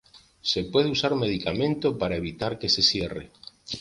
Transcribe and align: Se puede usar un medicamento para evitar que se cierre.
Se 0.41 0.63
puede 0.63 0.89
usar 0.89 1.13
un 1.13 1.19
medicamento 1.19 1.95
para 1.95 2.15
evitar 2.15 2.57
que 2.57 2.69
se 2.69 2.81
cierre. 2.81 3.29